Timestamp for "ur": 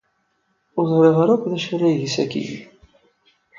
0.77-0.85